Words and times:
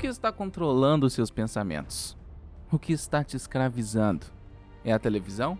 que 0.00 0.06
está 0.06 0.32
controlando 0.32 1.04
os 1.04 1.12
seus 1.12 1.30
pensamentos? 1.30 2.16
O 2.72 2.78
que 2.78 2.90
está 2.90 3.22
te 3.22 3.36
escravizando? 3.36 4.24
É 4.82 4.94
a 4.94 4.98
televisão? 4.98 5.58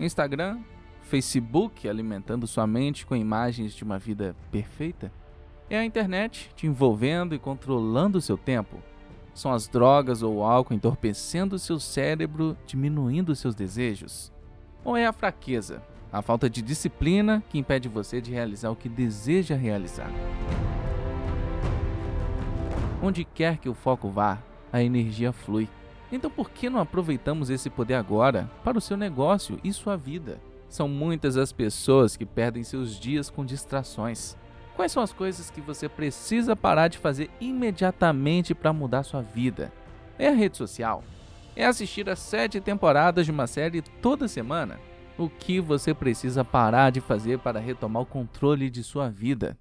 Instagram? 0.00 0.58
Facebook 1.02 1.88
alimentando 1.88 2.44
sua 2.48 2.66
mente 2.66 3.06
com 3.06 3.14
imagens 3.14 3.72
de 3.72 3.84
uma 3.84 4.00
vida 4.00 4.34
perfeita? 4.50 5.12
É 5.70 5.78
a 5.78 5.84
internet 5.84 6.50
te 6.56 6.66
envolvendo 6.66 7.36
e 7.36 7.38
controlando 7.38 8.18
o 8.18 8.20
seu 8.20 8.36
tempo? 8.36 8.78
São 9.32 9.52
as 9.52 9.68
drogas 9.68 10.24
ou 10.24 10.38
o 10.38 10.42
álcool 10.42 10.74
entorpecendo 10.74 11.54
o 11.54 11.58
seu 11.58 11.78
cérebro, 11.78 12.56
diminuindo 12.66 13.36
seus 13.36 13.54
desejos? 13.54 14.32
Ou 14.84 14.96
é 14.96 15.06
a 15.06 15.12
fraqueza, 15.12 15.80
a 16.12 16.20
falta 16.20 16.50
de 16.50 16.62
disciplina 16.62 17.44
que 17.48 17.58
impede 17.58 17.88
você 17.88 18.20
de 18.20 18.32
realizar 18.32 18.70
o 18.70 18.76
que 18.76 18.88
deseja 18.88 19.54
realizar? 19.54 20.10
Onde 23.02 23.24
quer 23.24 23.58
que 23.58 23.68
o 23.68 23.74
foco 23.74 24.08
vá, 24.08 24.38
a 24.72 24.80
energia 24.80 25.32
flui. 25.32 25.68
Então 26.12 26.30
por 26.30 26.50
que 26.50 26.70
não 26.70 26.78
aproveitamos 26.78 27.50
esse 27.50 27.68
poder 27.68 27.94
agora 27.94 28.48
para 28.62 28.78
o 28.78 28.80
seu 28.80 28.96
negócio 28.96 29.58
e 29.64 29.72
sua 29.72 29.96
vida? 29.96 30.40
São 30.68 30.88
muitas 30.88 31.36
as 31.36 31.52
pessoas 31.52 32.16
que 32.16 32.24
perdem 32.24 32.62
seus 32.62 32.98
dias 32.98 33.28
com 33.28 33.44
distrações. 33.44 34.36
Quais 34.76 34.92
são 34.92 35.02
as 35.02 35.12
coisas 35.12 35.50
que 35.50 35.60
você 35.60 35.88
precisa 35.88 36.54
parar 36.54 36.86
de 36.86 36.96
fazer 36.96 37.28
imediatamente 37.40 38.54
para 38.54 38.72
mudar 38.72 39.02
sua 39.02 39.20
vida? 39.20 39.72
É 40.18 40.28
a 40.28 40.32
rede 40.32 40.56
social? 40.56 41.02
É 41.56 41.66
assistir 41.66 42.08
as 42.08 42.20
sete 42.20 42.60
temporadas 42.60 43.26
de 43.26 43.32
uma 43.32 43.48
série 43.48 43.82
toda 43.82 44.28
semana? 44.28 44.78
O 45.18 45.28
que 45.28 45.60
você 45.60 45.92
precisa 45.92 46.44
parar 46.44 46.90
de 46.90 47.00
fazer 47.00 47.38
para 47.40 47.60
retomar 47.60 48.02
o 48.02 48.06
controle 48.06 48.70
de 48.70 48.82
sua 48.82 49.10
vida? 49.10 49.58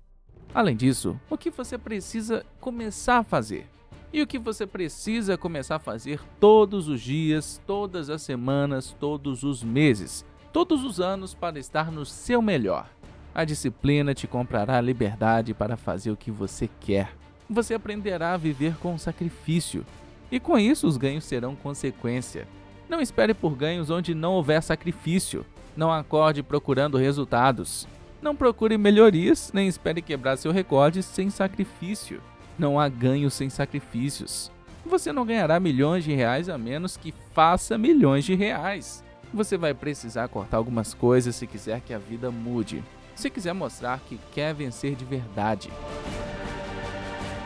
Além 0.53 0.75
disso, 0.75 1.19
o 1.29 1.37
que 1.37 1.49
você 1.49 1.77
precisa 1.77 2.45
começar 2.59 3.19
a 3.19 3.23
fazer? 3.23 3.67
E 4.13 4.21
o 4.21 4.27
que 4.27 4.37
você 4.37 4.67
precisa 4.67 5.37
começar 5.37 5.77
a 5.77 5.79
fazer 5.79 6.19
todos 6.39 6.87
os 6.87 7.01
dias, 7.01 7.61
todas 7.65 8.09
as 8.09 8.21
semanas, 8.21 8.95
todos 8.99 9.43
os 9.43 9.63
meses 9.63 10.25
todos 10.51 10.83
os 10.83 10.99
anos 10.99 11.33
para 11.33 11.59
estar 11.59 11.91
no 11.91 12.05
seu 12.05 12.41
melhor. 12.41 12.87
A 13.33 13.45
disciplina 13.45 14.13
te 14.13 14.27
comprará 14.27 14.77
a 14.77 14.81
liberdade 14.81 15.53
para 15.53 15.77
fazer 15.77 16.11
o 16.11 16.17
que 16.17 16.29
você 16.29 16.69
quer. 16.79 17.13
Você 17.49 17.73
aprenderá 17.73 18.33
a 18.33 18.37
viver 18.37 18.75
com 18.77 18.97
sacrifício. 18.97 19.85
E 20.31 20.39
com 20.39 20.57
isso 20.57 20.87
os 20.87 20.97
ganhos 20.97 21.23
serão 21.23 21.55
consequência. 21.55 22.47
Não 22.89 22.99
espere 22.99 23.33
por 23.33 23.55
ganhos 23.55 23.89
onde 23.89 24.13
não 24.13 24.33
houver 24.33 24.61
sacrifício. 24.61 25.45
Não 25.75 25.91
acorde 25.91 26.43
procurando 26.43 26.97
resultados. 26.97 27.87
Não 28.21 28.35
procure 28.35 28.77
melhorias, 28.77 29.51
nem 29.51 29.67
espere 29.67 30.01
quebrar 30.01 30.37
seu 30.37 30.51
recorde 30.51 31.01
sem 31.01 31.31
sacrifício. 31.31 32.21
Não 32.57 32.79
há 32.79 32.87
ganhos 32.87 33.33
sem 33.33 33.49
sacrifícios. 33.49 34.51
Você 34.85 35.11
não 35.11 35.25
ganhará 35.25 35.59
milhões 35.59 36.03
de 36.03 36.13
reais 36.13 36.47
a 36.47 36.57
menos 36.57 36.95
que 36.95 37.13
faça 37.33 37.79
milhões 37.79 38.23
de 38.23 38.35
reais. 38.35 39.03
Você 39.33 39.57
vai 39.57 39.73
precisar 39.73 40.27
cortar 40.27 40.57
algumas 40.57 40.93
coisas 40.93 41.35
se 41.35 41.47
quiser 41.47 41.81
que 41.81 41.93
a 41.93 41.97
vida 41.97 42.29
mude. 42.29 42.83
Se 43.15 43.29
quiser 43.29 43.53
mostrar 43.53 43.99
que 44.01 44.19
quer 44.31 44.53
vencer 44.53 44.95
de 44.95 45.05
verdade. 45.05 45.71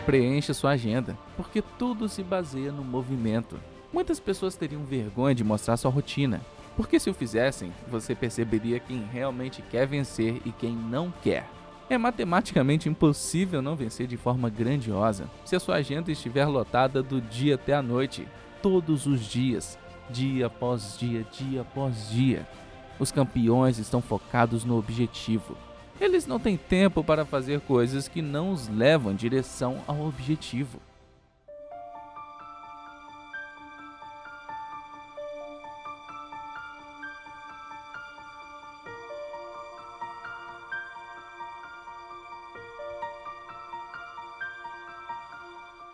Preencha 0.05 0.53
sua 0.53 0.71
agenda, 0.71 1.17
porque 1.37 1.61
tudo 1.61 2.09
se 2.09 2.21
baseia 2.21 2.71
no 2.71 2.83
movimento. 2.83 3.57
Muitas 3.93 4.19
pessoas 4.19 4.55
teriam 4.55 4.83
vergonha 4.83 5.33
de 5.33 5.43
mostrar 5.43 5.77
sua 5.77 5.89
rotina, 5.89 6.41
porque 6.75 6.99
se 6.99 7.09
o 7.09 7.13
fizessem, 7.13 7.71
você 7.87 8.13
perceberia 8.13 8.79
quem 8.79 9.03
realmente 9.11 9.61
quer 9.61 9.87
vencer 9.87 10.41
e 10.45 10.51
quem 10.51 10.75
não 10.75 11.13
quer. 11.23 11.47
É 11.89 11.97
matematicamente 11.97 12.89
impossível 12.89 13.61
não 13.61 13.75
vencer 13.75 14.07
de 14.07 14.17
forma 14.17 14.49
grandiosa 14.49 15.29
se 15.45 15.55
a 15.55 15.59
sua 15.59 15.75
agenda 15.75 16.11
estiver 16.11 16.45
lotada 16.45 17.03
do 17.03 17.21
dia 17.21 17.55
até 17.55 17.73
a 17.73 17.81
noite, 17.81 18.27
todos 18.61 19.05
os 19.05 19.21
dias, 19.21 19.77
dia 20.09 20.47
após 20.47 20.97
dia, 20.97 21.25
dia 21.31 21.61
após 21.61 22.09
dia. 22.09 22.47
Os 22.99 23.11
campeões 23.11 23.77
estão 23.77 24.01
focados 24.01 24.63
no 24.63 24.77
objetivo. 24.77 25.55
Eles 25.99 26.25
não 26.25 26.39
têm 26.39 26.57
tempo 26.57 27.03
para 27.03 27.23
fazer 27.23 27.61
coisas 27.61 28.07
que 28.07 28.21
não 28.21 28.51
os 28.51 28.67
levam 28.67 29.11
em 29.11 29.15
direção 29.15 29.81
ao 29.87 30.07
objetivo. 30.07 30.79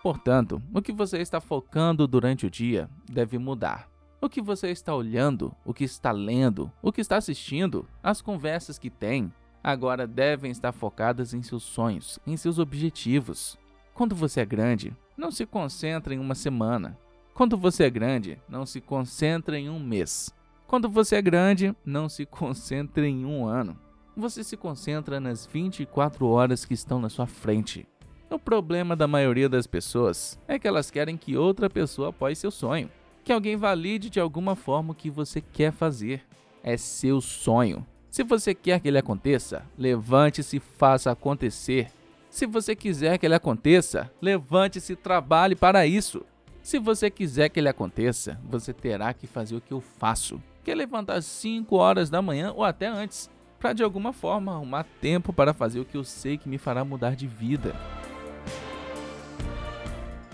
Portanto, 0.02 0.62
o 0.74 0.82
que 0.82 0.92
você 0.92 1.20
está 1.20 1.40
focando 1.40 2.08
durante 2.08 2.46
o 2.46 2.50
dia 2.50 2.90
deve 3.10 3.38
mudar. 3.38 3.88
O 4.20 4.30
que 4.30 4.42
você 4.42 4.70
está 4.70 4.96
olhando, 4.96 5.56
o 5.66 5.74
que 5.74 5.84
está 5.84 6.12
lendo, 6.12 6.72
o 6.82 6.92
que 6.92 7.02
está 7.02 7.18
assistindo, 7.18 7.88
as 8.02 8.22
conversas 8.22 8.78
que 8.78 8.90
tem, 8.90 9.32
agora 9.64 10.08
devem 10.08 10.52
estar 10.52 10.72
focadas 10.72 11.34
em 11.34 11.42
seus 11.42 11.64
sonhos, 11.64 12.20
em 12.26 12.36
seus 12.36 12.58
objetivos. 12.58 13.58
Quando 13.94 14.16
você 14.16 14.42
é 14.42 14.46
grande, 14.46 14.96
não 15.16 15.32
se 15.32 15.46
concentra 15.46 16.14
em 16.14 16.20
uma 16.20 16.36
semana. 16.36 16.98
Quando 17.34 17.58
você 17.58 17.84
é 17.84 17.90
grande, 17.90 18.40
não 18.50 18.66
se 18.66 18.82
concentra 18.82 19.58
em 19.58 19.70
um 19.70 19.80
mês. 19.80 20.34
Quando 20.68 20.90
você 20.90 21.16
é 21.16 21.22
grande, 21.22 21.76
não 21.86 22.08
se 22.10 22.26
concentra 22.26 23.08
em 23.08 23.26
um 23.26 23.46
ano. 23.46 23.78
Você 24.16 24.44
se 24.44 24.58
concentra 24.58 25.20
nas 25.20 25.46
24 25.46 26.26
horas 26.28 26.66
que 26.66 26.74
estão 26.74 27.00
na 27.00 27.10
sua 27.10 27.28
frente. 27.28 27.88
O 28.32 28.40
problema 28.40 28.96
da 28.96 29.08
maioria 29.08 29.48
das 29.48 29.68
pessoas 29.68 30.40
é 30.48 30.58
que 30.58 30.68
elas 30.68 30.90
querem 30.90 31.18
que 31.18 31.38
outra 31.38 31.70
pessoa 31.70 32.10
apoie 32.10 32.36
seu 32.36 32.50
sonho 32.50 32.90
que 33.24 33.32
alguém 33.32 33.56
valide 33.56 34.10
de 34.10 34.20
alguma 34.20 34.56
forma 34.56 34.92
o 34.92 34.96
que 34.96 35.10
você 35.10 35.42
quer 35.42 35.72
fazer. 35.72 36.24
É 36.64 36.78
seu 36.78 37.22
sonho. 37.22 37.86
Se 38.10 38.24
você 38.24 38.54
quer 38.54 38.80
que 38.80 38.88
ele 38.88 38.98
aconteça, 38.98 39.66
levante-se 39.78 40.58
e 40.58 40.60
faça 40.60 41.12
acontecer. 41.12 41.90
Se 42.30 42.46
você 42.46 42.76
quiser 42.76 43.18
que 43.18 43.26
ele 43.26 43.36
aconteça, 43.36 44.12
levante-se 44.22 44.94
e 44.94 44.96
trabalhe 44.96 45.56
para 45.56 45.86
isso. 45.86 46.24
Se 46.62 46.78
você 46.78 47.10
quiser 47.10 47.50
que 47.50 47.60
ele 47.60 47.70
aconteça, 47.70 48.40
você 48.44 48.74
terá 48.74 49.14
que 49.14 49.26
fazer 49.26 49.56
o 49.56 49.62
que 49.62 49.72
eu 49.72 49.82
faço, 49.82 50.42
que 50.64 50.70
é 50.70 50.76
levantar 50.76 51.16
às 51.16 51.26
5 51.26 51.76
horas 51.76 52.10
da 52.10 52.22
manhã 52.22 52.54
ou 52.56 52.64
até 52.64 52.86
antes, 52.86 53.30
para 53.60 53.74
de 53.74 53.84
alguma 53.84 54.14
forma 54.14 54.54
arrumar 54.54 54.86
tempo 55.02 55.34
para 55.34 55.54
fazer 55.54 55.80
o 55.80 55.86
que 55.86 55.98
eu 55.98 56.04
sei 56.04 56.38
que 56.38 56.50
me 56.50 56.58
fará 56.58 56.86
mudar 56.86 57.16
de 57.16 57.28
vida. 57.28 57.76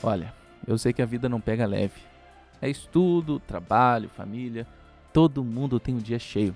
Olha, 0.04 0.34
eu 0.66 0.78
sei 0.78 0.94
que 0.94 1.02
a 1.02 1.06
vida 1.06 1.28
não 1.28 1.42
pega 1.42 1.66
leve, 1.66 2.02
é 2.62 2.70
estudo, 2.70 3.40
trabalho, 3.40 4.10
família. 4.10 4.68
Todo 5.14 5.44
mundo 5.44 5.80
tem 5.80 5.96
um 5.96 6.00
dia 6.00 6.20
cheio. 6.20 6.56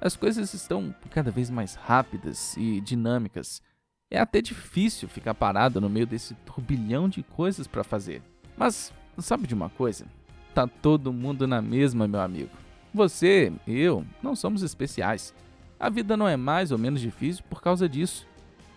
As 0.00 0.16
coisas 0.16 0.52
estão 0.52 0.94
cada 1.10 1.30
vez 1.30 1.50
mais 1.50 1.74
rápidas 1.74 2.56
e 2.56 2.80
dinâmicas. 2.80 3.62
É 4.10 4.18
até 4.18 4.40
difícil 4.40 5.08
ficar 5.08 5.34
parado 5.34 5.80
no 5.80 5.88
meio 5.88 6.06
desse 6.06 6.34
turbilhão 6.46 7.08
de 7.08 7.22
coisas 7.22 7.66
para 7.66 7.82
fazer. 7.82 8.22
Mas 8.56 8.92
sabe 9.18 9.46
de 9.46 9.54
uma 9.54 9.68
coisa? 9.68 10.06
Tá 10.54 10.66
todo 10.66 11.12
mundo 11.12 11.46
na 11.46 11.60
mesma, 11.60 12.06
meu 12.06 12.20
amigo. 12.20 12.50
Você, 12.92 13.52
eu, 13.66 14.04
não 14.22 14.36
somos 14.36 14.62
especiais. 14.62 15.34
A 15.80 15.88
vida 15.88 16.16
não 16.16 16.28
é 16.28 16.36
mais 16.36 16.70
ou 16.70 16.78
menos 16.78 17.00
difícil 17.00 17.42
por 17.48 17.60
causa 17.60 17.88
disso. 17.88 18.26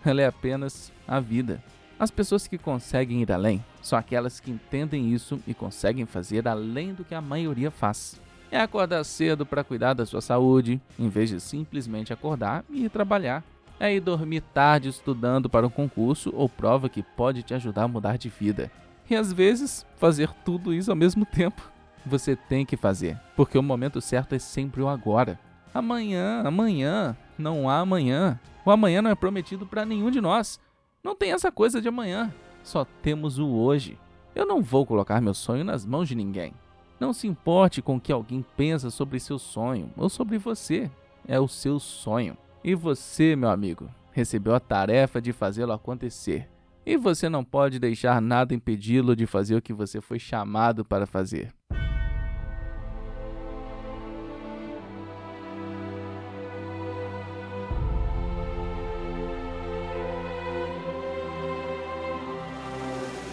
Ela 0.03 0.21
é 0.21 0.25
apenas 0.25 0.91
a 1.07 1.19
vida. 1.19 1.63
As 1.99 2.09
pessoas 2.09 2.47
que 2.47 2.57
conseguem 2.57 3.21
ir 3.21 3.31
além 3.31 3.63
são 3.87 3.97
aquelas 3.97 4.39
que 4.39 4.51
entendem 4.51 5.11
isso 5.13 5.39
e 5.47 5.53
conseguem 5.53 6.05
fazer 6.05 6.47
além 6.47 6.93
do 6.93 7.05
que 7.05 7.15
a 7.15 7.21
maioria 7.21 7.71
faz. 7.71 8.19
É 8.51 8.59
acordar 8.59 9.03
cedo 9.03 9.45
para 9.45 9.63
cuidar 9.63 9.93
da 9.93 10.05
sua 10.05 10.21
saúde, 10.21 10.79
em 10.97 11.09
vez 11.09 11.29
de 11.29 11.39
simplesmente 11.39 12.13
acordar 12.13 12.63
e 12.69 12.85
ir 12.85 12.89
trabalhar. 12.89 13.43
É 13.79 13.93
ir 13.93 13.99
dormir 13.99 14.41
tarde 14.41 14.89
estudando 14.89 15.49
para 15.49 15.65
um 15.67 15.69
concurso 15.69 16.33
ou 16.35 16.49
prova 16.49 16.89
que 16.89 17.03
pode 17.03 17.43
te 17.43 17.53
ajudar 17.53 17.83
a 17.83 17.87
mudar 17.87 18.17
de 18.17 18.29
vida. 18.29 18.71
E 19.09 19.15
às 19.15 19.31
vezes, 19.31 19.85
fazer 19.97 20.29
tudo 20.43 20.73
isso 20.73 20.91
ao 20.91 20.97
mesmo 20.97 21.25
tempo. 21.25 21.71
Você 22.05 22.35
tem 22.35 22.65
que 22.65 22.77
fazer, 22.77 23.19
porque 23.35 23.57
o 23.57 23.63
momento 23.63 24.01
certo 24.01 24.33
é 24.33 24.39
sempre 24.39 24.81
o 24.81 24.87
agora. 24.87 25.39
Amanhã, 25.73 26.41
amanhã, 26.45 27.15
não 27.37 27.69
há 27.69 27.79
amanhã. 27.79 28.39
O 28.65 28.71
amanhã 28.71 29.01
não 29.01 29.11
é 29.11 29.15
prometido 29.15 29.65
para 29.65 29.85
nenhum 29.85 30.09
de 30.09 30.19
nós. 30.19 30.59
Não 31.03 31.15
tem 31.15 31.31
essa 31.31 31.51
coisa 31.51 31.81
de 31.81 31.87
amanhã, 31.87 32.33
só 32.67 32.85
temos 33.01 33.39
o 33.39 33.47
hoje. 33.47 33.97
Eu 34.35 34.45
não 34.45 34.61
vou 34.61 34.85
colocar 34.85 35.21
meu 35.21 35.33
sonho 35.33 35.63
nas 35.63 35.85
mãos 35.85 36.07
de 36.07 36.15
ninguém. 36.15 36.53
Não 36.99 37.13
se 37.13 37.27
importe 37.27 37.81
com 37.81 37.95
o 37.95 37.99
que 37.99 38.11
alguém 38.11 38.45
pensa 38.55 38.89
sobre 38.89 39.19
seu 39.19 39.39
sonho 39.39 39.89
ou 39.95 40.09
sobre 40.09 40.37
você. 40.37 40.91
É 41.27 41.39
o 41.39 41.47
seu 41.47 41.79
sonho. 41.79 42.37
E 42.63 42.75
você, 42.75 43.35
meu 43.35 43.49
amigo, 43.49 43.89
recebeu 44.11 44.53
a 44.53 44.59
tarefa 44.59 45.21
de 45.21 45.31
fazê-lo 45.31 45.71
acontecer. 45.71 46.49
E 46.85 46.97
você 46.97 47.29
não 47.29 47.43
pode 47.43 47.79
deixar 47.79 48.21
nada 48.21 48.53
impedi-lo 48.53 49.15
de 49.15 49.25
fazer 49.25 49.55
o 49.55 49.61
que 49.61 49.73
você 49.73 50.01
foi 50.01 50.19
chamado 50.19 50.83
para 50.83 51.05
fazer. 51.05 51.53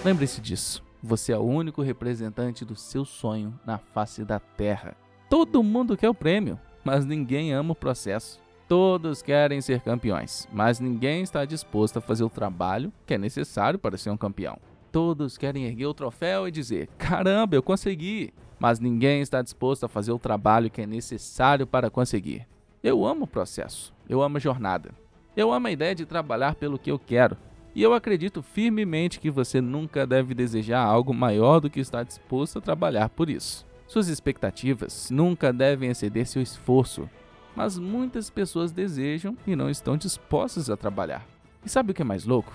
Lembre-se 0.05 0.39
disso. 0.39 0.85
Você 1.03 1.33
é 1.33 1.39
o 1.39 1.43
único 1.43 1.81
representante 1.81 2.63
do 2.63 2.77
seu 2.77 3.07
sonho 3.07 3.59
na 3.65 3.79
face 3.79 4.23
da 4.23 4.39
Terra. 4.39 4.95
Todo 5.31 5.63
mundo 5.63 5.97
quer 5.97 6.11
o 6.11 6.15
prêmio, 6.15 6.61
mas 6.85 7.07
ninguém 7.07 7.55
ama 7.55 7.73
o 7.73 7.75
processo. 7.75 8.39
Todos 8.69 9.23
querem 9.23 9.63
ser 9.63 9.81
campeões, 9.81 10.47
mas 10.53 10.79
ninguém 10.79 11.23
está 11.23 11.47
disposto 11.47 11.97
a 11.97 12.03
fazer 12.03 12.23
o 12.23 12.29
trabalho 12.29 12.93
que 13.07 13.15
é 13.15 13.19
necessário 13.19 13.79
para 13.79 13.97
ser 13.97 14.11
um 14.11 14.17
campeão. 14.17 14.59
Todos 14.93 15.39
querem 15.39 15.65
erguer 15.65 15.87
o 15.87 15.95
troféu 15.95 16.47
e 16.47 16.51
dizer: 16.51 16.89
caramba, 16.99 17.57
eu 17.57 17.63
consegui! 17.63 18.31
Mas 18.59 18.79
ninguém 18.79 19.23
está 19.23 19.41
disposto 19.41 19.85
a 19.85 19.89
fazer 19.89 20.13
o 20.13 20.19
trabalho 20.19 20.71
que 20.71 20.83
é 20.83 20.87
necessário 20.87 21.67
para 21.67 21.89
conseguir. 21.89 22.47
Eu 22.83 23.07
amo 23.07 23.25
o 23.25 23.29
processo, 23.29 23.95
eu 24.07 24.21
amo 24.21 24.37
a 24.37 24.41
jornada. 24.41 24.91
Eu 25.35 25.51
amo 25.51 25.67
a 25.67 25.73
ideia 25.73 25.95
de 25.95 26.05
trabalhar 26.05 26.57
pelo 26.57 26.79
que 26.79 26.91
eu 26.91 26.99
quero, 26.99 27.39
e 27.75 27.83
eu 27.83 27.93
acredito 27.93 28.43
firmemente 28.43 29.19
que 29.19 29.31
você 29.31 29.61
nunca 29.61 30.07
deve 30.07 30.35
desejar 30.35 30.83
algo 30.83 31.13
maior 31.13 31.61
do 31.61 31.69
que 31.69 31.81
está 31.81 32.03
disposto 32.03 32.59
a 32.59 32.63
trabalhar 32.63 33.09
por 33.09 33.29
isso. 33.29 33.67
Suas 33.87 34.09
expectativas 34.09 35.11
nunca 35.11 35.53
devem 35.53 35.91
exceder 35.91 36.27
seu 36.27 36.41
esforço, 36.41 37.09
mas 37.55 37.79
muitas 37.79 38.31
pessoas 38.31 38.73
desejam 38.73 39.37
e 39.47 39.57
não 39.57 39.69
estão 39.69 39.97
dispostas 39.97 40.71
a 40.71 40.77
trabalhar. 40.77 41.27
E 41.65 41.69
sabe 41.69 41.91
o 41.91 41.95
que 41.95 42.03
é 42.03 42.05
mais 42.05 42.25
louco? 42.25 42.53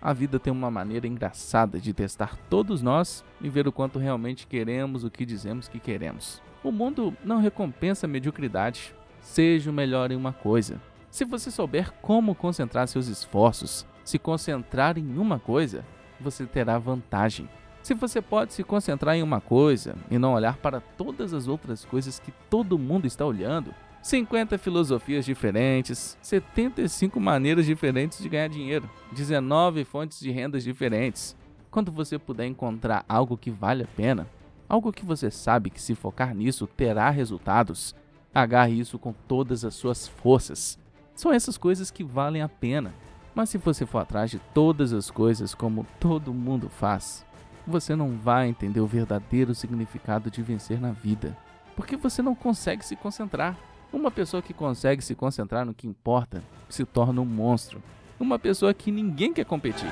A 0.00 0.12
vida 0.12 0.38
tem 0.38 0.52
uma 0.52 0.70
maneira 0.70 1.06
engraçada 1.06 1.78
de 1.78 1.92
testar 1.92 2.36
todos 2.48 2.80
nós 2.80 3.24
e 3.40 3.48
ver 3.50 3.68
o 3.68 3.72
quanto 3.72 3.98
realmente 3.98 4.46
queremos 4.46 5.04
o 5.04 5.10
que 5.10 5.26
dizemos 5.26 5.68
que 5.68 5.78
queremos. 5.78 6.40
O 6.62 6.72
mundo 6.72 7.14
não 7.24 7.40
recompensa 7.40 8.06
a 8.06 8.08
mediocridade. 8.08 8.94
Seja 9.20 9.70
o 9.70 9.74
melhor 9.74 10.10
em 10.10 10.16
uma 10.16 10.32
coisa. 10.32 10.80
Se 11.10 11.24
você 11.24 11.50
souber 11.50 11.92
como 12.00 12.34
concentrar 12.34 12.88
seus 12.88 13.08
esforços, 13.08 13.84
se 14.10 14.18
concentrar 14.18 14.98
em 14.98 15.16
uma 15.16 15.38
coisa, 15.38 15.84
você 16.20 16.44
terá 16.44 16.78
vantagem. 16.78 17.48
Se 17.80 17.94
você 17.94 18.20
pode 18.20 18.52
se 18.52 18.64
concentrar 18.64 19.14
em 19.16 19.22
uma 19.22 19.40
coisa 19.40 19.94
e 20.10 20.18
não 20.18 20.34
olhar 20.34 20.56
para 20.56 20.80
todas 20.80 21.32
as 21.32 21.46
outras 21.46 21.84
coisas 21.84 22.18
que 22.18 22.32
todo 22.50 22.78
mundo 22.78 23.06
está 23.06 23.24
olhando, 23.24 23.72
50 24.02 24.58
filosofias 24.58 25.24
diferentes, 25.24 26.18
75 26.20 27.20
maneiras 27.20 27.64
diferentes 27.64 28.18
de 28.18 28.28
ganhar 28.28 28.48
dinheiro, 28.48 28.90
19 29.12 29.84
fontes 29.84 30.18
de 30.18 30.30
rendas 30.30 30.64
diferentes. 30.64 31.36
Quando 31.70 31.92
você 31.92 32.18
puder 32.18 32.46
encontrar 32.46 33.04
algo 33.08 33.36
que 33.36 33.50
vale 33.50 33.84
a 33.84 33.86
pena, 33.86 34.26
algo 34.68 34.92
que 34.92 35.04
você 35.04 35.30
sabe 35.30 35.70
que 35.70 35.80
se 35.80 35.94
focar 35.94 36.34
nisso 36.34 36.66
terá 36.66 37.10
resultados, 37.10 37.94
agarre 38.34 38.72
isso 38.72 38.98
com 38.98 39.12
todas 39.12 39.64
as 39.64 39.74
suas 39.74 40.08
forças. 40.08 40.78
São 41.14 41.32
essas 41.32 41.56
coisas 41.56 41.90
que 41.90 42.02
valem 42.02 42.42
a 42.42 42.48
pena. 42.48 42.92
Mas 43.40 43.48
se 43.48 43.56
você 43.56 43.86
for 43.86 44.00
atrás 44.00 44.30
de 44.30 44.38
todas 44.52 44.92
as 44.92 45.10
coisas 45.10 45.54
como 45.54 45.86
todo 45.98 46.34
mundo 46.34 46.68
faz, 46.68 47.24
você 47.66 47.96
não 47.96 48.18
vai 48.18 48.48
entender 48.48 48.80
o 48.80 48.86
verdadeiro 48.86 49.54
significado 49.54 50.30
de 50.30 50.42
vencer 50.42 50.78
na 50.78 50.92
vida, 50.92 51.34
porque 51.74 51.96
você 51.96 52.20
não 52.20 52.34
consegue 52.34 52.84
se 52.84 52.94
concentrar. 52.96 53.56
Uma 53.90 54.10
pessoa 54.10 54.42
que 54.42 54.52
consegue 54.52 55.02
se 55.02 55.14
concentrar 55.14 55.64
no 55.64 55.72
que 55.72 55.86
importa 55.86 56.44
se 56.68 56.84
torna 56.84 57.22
um 57.22 57.24
monstro. 57.24 57.82
Uma 58.20 58.38
pessoa 58.38 58.74
que 58.74 58.92
ninguém 58.92 59.32
quer 59.32 59.46
competir. 59.46 59.88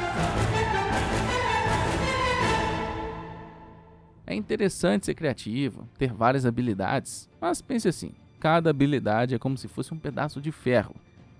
É 4.26 4.34
interessante 4.34 5.06
ser 5.06 5.14
criativo, 5.14 5.88
ter 5.96 6.12
várias 6.12 6.44
habilidades, 6.44 7.30
mas 7.40 7.62
pense 7.62 7.88
assim: 7.88 8.12
cada 8.38 8.68
habilidade 8.68 9.34
é 9.34 9.38
como 9.38 9.56
se 9.56 9.68
fosse 9.68 9.94
um 9.94 9.98
pedaço 9.98 10.38
de 10.38 10.52
ferro, 10.52 10.94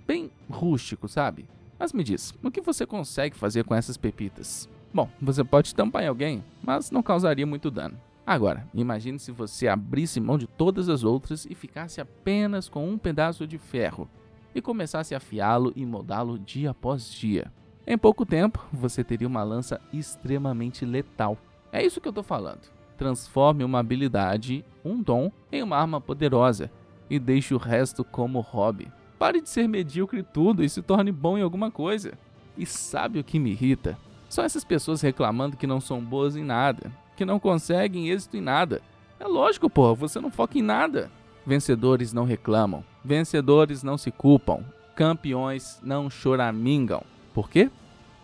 bem 0.06 0.30
rústico, 0.48 1.06
sabe? 1.06 1.46
Mas 1.78 1.92
me 1.92 2.02
diz, 2.02 2.34
o 2.42 2.50
que 2.50 2.60
você 2.60 2.84
consegue 2.84 3.36
fazer 3.36 3.64
com 3.64 3.74
essas 3.74 3.96
pepitas? 3.96 4.68
Bom, 4.92 5.08
você 5.20 5.44
pode 5.44 5.74
tampar 5.74 6.02
em 6.02 6.08
alguém, 6.08 6.44
mas 6.62 6.90
não 6.90 7.02
causaria 7.02 7.46
muito 7.46 7.70
dano. 7.70 7.96
Agora, 8.26 8.66
imagine 8.74 9.18
se 9.18 9.32
você 9.32 9.68
abrisse 9.68 10.20
mão 10.20 10.36
de 10.36 10.46
todas 10.46 10.88
as 10.88 11.04
outras 11.04 11.46
e 11.48 11.54
ficasse 11.54 12.00
apenas 12.00 12.68
com 12.68 12.86
um 12.86 12.98
pedaço 12.98 13.46
de 13.46 13.56
ferro 13.56 14.08
e 14.54 14.60
começasse 14.60 15.14
a 15.14 15.18
afiá-lo 15.18 15.72
e 15.76 15.86
moldá-lo 15.86 16.38
dia 16.38 16.70
após 16.70 17.10
dia. 17.10 17.50
Em 17.86 17.96
pouco 17.96 18.26
tempo, 18.26 18.66
você 18.72 19.02
teria 19.02 19.26
uma 19.26 19.42
lança 19.42 19.80
extremamente 19.92 20.84
letal. 20.84 21.38
É 21.72 21.82
isso 21.82 22.00
que 22.00 22.08
eu 22.08 22.10
estou 22.10 22.24
falando. 22.24 22.68
Transforme 22.98 23.64
uma 23.64 23.78
habilidade, 23.78 24.64
um 24.84 25.00
dom, 25.00 25.32
em 25.50 25.62
uma 25.62 25.78
arma 25.78 26.00
poderosa 26.00 26.70
e 27.08 27.18
deixe 27.18 27.54
o 27.54 27.58
resto 27.58 28.04
como 28.04 28.40
hobby. 28.40 28.92
Pare 29.18 29.40
de 29.40 29.48
ser 29.48 29.68
medíocre 29.68 30.22
tudo 30.22 30.62
e 30.62 30.68
se 30.68 30.80
torne 30.80 31.10
bom 31.10 31.36
em 31.36 31.42
alguma 31.42 31.70
coisa. 31.70 32.12
E 32.56 32.64
sabe 32.64 33.18
o 33.18 33.24
que 33.24 33.38
me 33.38 33.50
irrita? 33.50 33.98
São 34.28 34.44
essas 34.44 34.62
pessoas 34.62 35.00
reclamando 35.00 35.56
que 35.56 35.66
não 35.66 35.80
são 35.80 36.00
boas 36.00 36.36
em 36.36 36.44
nada, 36.44 36.92
que 37.16 37.24
não 37.24 37.40
conseguem 37.40 38.10
êxito 38.10 38.36
em 38.36 38.40
nada. 38.40 38.80
É 39.18 39.26
lógico, 39.26 39.68
porra, 39.68 39.94
você 39.94 40.20
não 40.20 40.30
foca 40.30 40.58
em 40.58 40.62
nada. 40.62 41.10
Vencedores 41.44 42.12
não 42.12 42.24
reclamam, 42.24 42.84
vencedores 43.04 43.82
não 43.82 43.98
se 43.98 44.10
culpam, 44.10 44.62
campeões 44.94 45.80
não 45.82 46.08
choramingam. 46.08 47.02
Por 47.34 47.50
quê? 47.50 47.70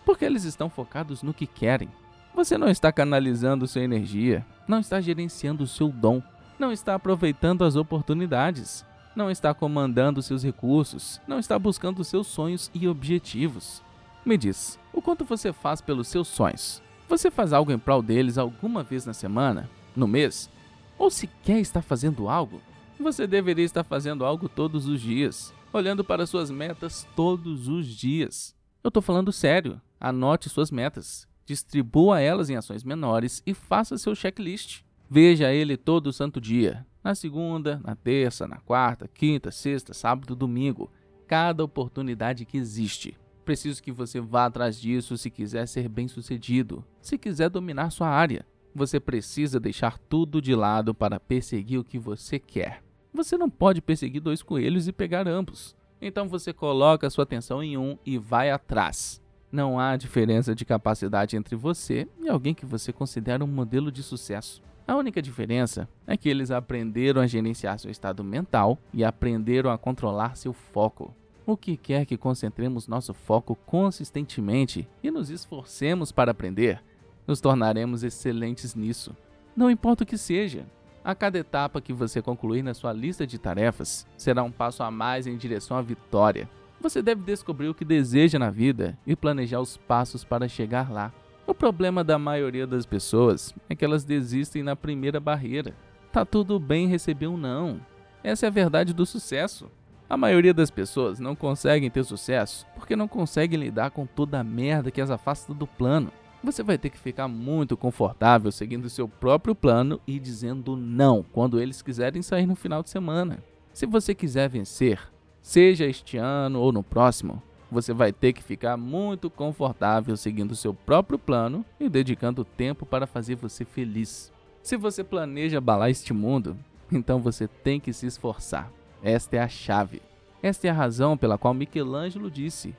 Porque 0.05 0.25
eles 0.25 0.44
estão 0.44 0.69
focados 0.69 1.23
no 1.23 1.35
que 1.35 1.47
querem. 1.47 1.88
Você 2.35 2.58
não 2.58 2.69
está 2.69 2.93
canalizando 2.93 3.67
sua 3.67 3.82
energia, 3.82 4.44
não 4.69 4.79
está 4.79 5.00
gerenciando 5.00 5.64
o 5.64 5.69
seu 5.69 5.88
dom, 5.88 6.23
não 6.58 6.70
está 6.70 6.94
aproveitando 6.94 7.64
as 7.64 7.75
oportunidades 7.76 8.85
não 9.14 9.31
está 9.31 9.55
comandando 9.55 10.22
seus 10.22 10.43
recursos, 10.43 11.20
não 11.26 11.38
está 11.38 11.58
buscando 11.58 12.02
seus 12.05 12.26
sonhos 12.26 12.70
e 12.75 12.88
objetivos. 12.88 13.82
Me 14.25 14.37
diz, 14.37 14.78
o 14.93 15.02
quanto 15.02 15.25
você 15.25 15.52
faz 15.52 15.81
pelos 15.81 16.08
seus 16.08 16.28
sonhos? 16.28 16.82
Você 17.08 17.31
faz 17.31 17.52
algo 17.52 17.70
em 17.70 17.78
prol 17.78 18.02
deles 18.02 18.38
alguma 18.38 18.82
vez 18.82 19.05
na 19.05 19.12
semana? 19.12 19.70
No 19.94 20.08
mês? 20.08 20.50
Ou 20.99 21.11
sequer 21.11 21.61
está 21.61 21.82
fazendo 21.82 22.28
algo? 22.28 22.61
Você 22.99 23.26
deveria 23.26 23.64
estar 23.64 23.84
fazendo 23.84 24.25
algo 24.25 24.49
todos 24.49 24.87
os 24.87 25.00
dias, 25.00 25.52
olhando 25.72 26.05
para 26.05 26.26
suas 26.26 26.50
metas 26.50 27.06
todos 27.14 27.69
os 27.69 27.87
dias. 27.87 28.55
Eu 28.82 28.88
estou 28.88 29.02
falando 29.02 29.32
sério. 29.32 29.81
Anote 30.00 30.50
suas 30.50 30.70
metas, 30.70 31.26
distribua 31.46 32.20
elas 32.20 32.50
em 32.50 32.56
ações 32.56 32.84
menores 32.84 33.43
e 33.46 33.55
faça 33.55 33.96
seu 33.96 34.14
checklist. 34.14 34.82
Veja 35.08 35.52
ele 35.52 35.76
todo 35.76 36.12
santo 36.12 36.40
dia, 36.40 36.87
na 37.05 37.15
segunda, 37.15 37.79
na 37.85 37.95
terça, 37.95 38.49
na 38.49 38.56
quarta, 38.56 39.06
quinta, 39.06 39.51
sexta, 39.51 39.93
sábado, 39.93 40.35
domingo, 40.35 40.91
cada 41.27 41.62
oportunidade 41.62 42.47
que 42.47 42.57
existe. 42.57 43.14
Preciso 43.45 43.83
que 43.83 43.93
você 43.93 44.21
vá 44.21 44.47
atrás 44.47 44.81
disso 44.81 45.19
se 45.19 45.31
quiser 45.31 45.69
ser 45.69 45.87
bem-sucedido, 45.87 46.83
se 47.02 47.19
quiser 47.19 47.50
dominar 47.50 47.90
sua 47.90 48.09
área. 48.09 48.47
Você 48.75 48.99
precisa 48.99 49.61
deixar 49.61 49.99
tudo 49.99 50.40
de 50.40 50.55
lado 50.55 50.95
para 50.95 51.21
perseguir 51.21 51.78
o 51.78 51.85
que 51.85 51.99
você 51.99 52.38
quer. 52.38 52.83
Você 53.12 53.37
não 53.37 53.50
pode 53.50 53.83
perseguir 53.83 54.21
dois 54.21 54.43
coelhos 54.43 54.88
e 54.88 54.93
pegar 54.93 55.28
ambos. 55.28 55.76
Então 56.00 56.26
você 56.26 56.52
coloca 56.52 57.09
sua 57.11 57.25
atenção 57.25 57.62
em 57.62 57.76
um 57.76 57.99
e 58.05 58.19
vai 58.19 58.50
atrás. 58.50 59.23
Não 59.52 59.78
há 59.78 59.97
diferença 59.97 60.55
de 60.55 60.64
capacidade 60.64 61.37
entre 61.37 61.55
você 61.55 62.09
e 62.21 62.28
alguém 62.28 62.55
que 62.55 62.67
você 62.67 62.93
considera 62.93 63.45
um 63.45 63.47
modelo 63.47 63.93
de 63.93 64.02
sucesso. 64.02 64.61
A 64.87 64.95
única 64.95 65.23
diferença 65.23 65.88
é 66.07 66.14
que 66.14 66.29
eles 66.29 66.50
aprenderam 66.50 67.23
a 67.23 67.26
gerenciar 67.26 67.79
seu 67.79 67.91
estado 67.91 68.23
mental 68.23 68.79
e 68.93 69.03
aprenderam 69.03 69.71
a 69.71 69.79
controlar 69.79 70.37
seu 70.37 70.53
foco. 70.53 71.14
O 71.47 71.57
que 71.57 71.76
quer 71.76 72.05
que 72.05 72.19
concentremos 72.19 72.87
nosso 72.87 73.14
foco 73.14 73.55
consistentemente 73.55 74.87
e 75.03 75.11
nos 75.11 75.31
esforcemos 75.31 76.12
para 76.12 76.33
aprender, 76.33 76.83
nos 77.26 77.41
tornaremos 77.41 78.03
excelentes 78.03 78.75
nisso. 78.75 79.17
Não 79.57 79.71
importa 79.71 80.05
o 80.05 80.07
que 80.07 80.19
seja, 80.19 80.67
a 81.03 81.14
cada 81.14 81.38
etapa 81.38 81.81
que 81.81 81.93
você 81.93 82.21
concluir 82.21 82.62
na 82.62 82.75
sua 82.75 82.93
lista 82.93 83.26
de 83.26 83.38
tarefas 83.38 84.07
será 84.19 84.43
um 84.43 84.50
passo 84.50 84.83
a 84.83 84.91
mais 84.91 85.26
em 85.26 85.37
direção 85.37 85.79
à 85.79 85.83
vitória. 85.83 86.49
Você 86.81 87.00
deve 87.00 87.23
descobrir 87.23 87.69
o 87.69 87.75
que 87.75 87.85
deseja 87.85 88.38
na 88.38 88.50
vida 88.50 88.99
e 89.07 89.17
planejar 89.17 89.61
os 89.61 89.79
passos 89.79 90.25
para 90.25 90.47
chegar 90.47 90.91
lá. 90.91 91.12
O 91.47 91.53
problema 91.55 92.03
da 92.03 92.19
maioria 92.19 92.67
das 92.67 92.87
pessoas 92.87 93.55
é 93.69 93.75
que 93.75 93.85
elas 93.85 94.03
desistem 94.03 94.63
na 94.63 94.75
primeira 94.75 95.21
barreira. 95.21 95.75
Tá 96.11 96.25
tudo 96.25 96.59
bem 96.59 96.89
receber 96.89 97.27
um 97.27 97.37
não. 97.37 97.81
Essa 98.23 98.47
é 98.47 98.49
a 98.49 98.53
verdade 98.53 98.95
do 98.95 99.05
sucesso. 99.05 99.71
A 100.09 100.17
maioria 100.17 100.55
das 100.55 100.71
pessoas 100.71 101.21
não 101.21 101.37
conseguem 101.37 101.91
ter 101.91 102.03
sucesso 102.03 102.67
porque 102.75 102.97
não 102.97 103.07
conseguem 103.07 103.61
lidar 103.61 103.91
com 103.91 104.07
toda 104.07 104.41
a 104.41 104.45
merda 104.45 104.91
que 104.91 105.03
as 105.03 105.11
afasta 105.11 105.53
do 105.53 105.67
plano. 105.67 106.11
Você 106.43 106.63
vai 106.63 106.79
ter 106.79 106.89
que 106.89 106.99
ficar 106.99 107.29
muito 107.29 107.77
confortável 107.77 108.51
seguindo 108.51 108.89
seu 108.89 109.07
próprio 109.07 109.55
plano 109.55 110.01
e 110.07 110.19
dizendo 110.19 110.77
não 110.77 111.23
quando 111.23 111.61
eles 111.61 111.83
quiserem 111.83 112.23
sair 112.23 112.47
no 112.47 112.55
final 112.55 112.83
de 112.83 112.89
semana. 112.89 113.43
Se 113.73 113.85
você 113.85 114.15
quiser 114.15 114.49
vencer, 114.49 114.99
seja 115.43 115.85
este 115.85 116.17
ano 116.17 116.61
ou 116.61 116.73
no 116.73 116.83
próximo, 116.83 117.43
você 117.75 117.93
vai 117.93 118.12
ter 118.12 118.33
que 118.33 118.43
ficar 118.43 118.76
muito 118.76 119.28
confortável 119.28 120.16
seguindo 120.16 120.54
seu 120.54 120.73
próprio 120.73 121.19
plano 121.19 121.64
e 121.78 121.88
dedicando 121.88 122.45
tempo 122.45 122.87
para 122.87 123.07
fazer 123.07 123.35
você 123.35 123.64
feliz. 123.64 124.33
Se 124.62 124.76
você 124.76 125.02
planeja 125.02 125.59
abalar 125.59 125.90
este 125.90 126.12
mundo, 126.12 126.57
então 126.90 127.21
você 127.21 127.49
tem 127.49 127.81
que 127.81 127.93
se 127.93 128.07
esforçar. 128.07 128.71
Esta 129.02 129.37
é 129.37 129.40
a 129.40 129.49
chave. 129.49 130.00
Esta 130.40 130.69
é 130.69 130.71
a 130.71 130.75
razão 130.75 131.16
pela 131.16 131.37
qual 131.37 131.52
Michelangelo 131.52 132.31
disse: 132.31 132.75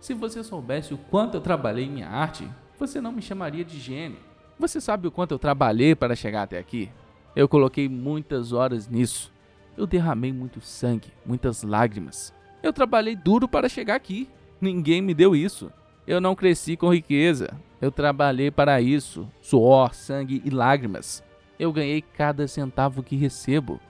Se 0.00 0.12
você 0.12 0.42
soubesse 0.42 0.92
o 0.92 0.98
quanto 0.98 1.36
eu 1.36 1.40
trabalhei 1.40 1.84
em 1.84 1.90
minha 1.90 2.08
arte, 2.08 2.50
você 2.78 3.00
não 3.00 3.12
me 3.12 3.22
chamaria 3.22 3.64
de 3.64 3.78
gênio. 3.78 4.18
Você 4.58 4.80
sabe 4.80 5.06
o 5.06 5.12
quanto 5.12 5.32
eu 5.32 5.38
trabalhei 5.38 5.94
para 5.94 6.16
chegar 6.16 6.42
até 6.42 6.58
aqui? 6.58 6.90
Eu 7.36 7.48
coloquei 7.48 7.88
muitas 7.88 8.52
horas 8.52 8.88
nisso. 8.88 9.32
Eu 9.76 9.86
derramei 9.86 10.32
muito 10.32 10.60
sangue, 10.60 11.12
muitas 11.24 11.62
lágrimas. 11.62 12.34
Eu 12.62 12.72
trabalhei 12.72 13.16
duro 13.16 13.48
para 13.48 13.68
chegar 13.68 13.94
aqui. 13.94 14.28
Ninguém 14.60 15.00
me 15.00 15.14
deu 15.14 15.34
isso. 15.34 15.72
Eu 16.06 16.20
não 16.20 16.34
cresci 16.34 16.76
com 16.76 16.92
riqueza. 16.92 17.58
Eu 17.80 17.90
trabalhei 17.90 18.50
para 18.50 18.80
isso. 18.80 19.28
Suor, 19.40 19.94
sangue 19.94 20.42
e 20.44 20.50
lágrimas. 20.50 21.24
Eu 21.58 21.72
ganhei 21.72 22.02
cada 22.02 22.46
centavo 22.46 23.02
que 23.02 23.16
recebo. 23.16 23.80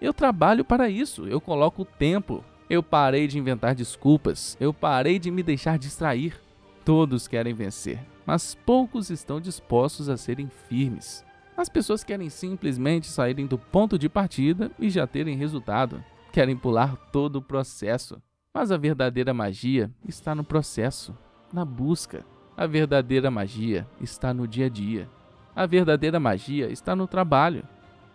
Eu 0.00 0.14
trabalho 0.14 0.64
para 0.64 0.88
isso. 0.88 1.26
Eu 1.26 1.40
coloco 1.40 1.84
tempo. 1.84 2.44
Eu 2.68 2.82
parei 2.82 3.26
de 3.26 3.38
inventar 3.38 3.74
desculpas. 3.74 4.56
Eu 4.60 4.72
parei 4.72 5.18
de 5.18 5.30
me 5.30 5.42
deixar 5.42 5.78
distrair. 5.78 6.40
Todos 6.84 7.28
querem 7.28 7.52
vencer, 7.52 8.00
mas 8.24 8.54
poucos 8.54 9.10
estão 9.10 9.40
dispostos 9.40 10.08
a 10.08 10.16
serem 10.16 10.48
firmes. 10.68 11.24
As 11.56 11.68
pessoas 11.68 12.02
querem 12.02 12.30
simplesmente 12.30 13.06
saírem 13.06 13.46
do 13.46 13.58
ponto 13.58 13.98
de 13.98 14.08
partida 14.08 14.70
e 14.78 14.88
já 14.88 15.06
terem 15.06 15.36
resultado. 15.36 16.02
Querem 16.32 16.56
pular 16.56 16.96
todo 17.12 17.36
o 17.36 17.42
processo. 17.42 18.20
Mas 18.52 18.72
a 18.72 18.76
verdadeira 18.76 19.32
magia 19.32 19.92
está 20.06 20.34
no 20.34 20.42
processo, 20.42 21.16
na 21.52 21.64
busca. 21.64 22.24
A 22.56 22.66
verdadeira 22.66 23.30
magia 23.30 23.86
está 24.00 24.34
no 24.34 24.46
dia 24.46 24.66
a 24.66 24.68
dia. 24.68 25.08
A 25.54 25.66
verdadeira 25.66 26.18
magia 26.18 26.68
está 26.68 26.96
no 26.96 27.06
trabalho. 27.06 27.62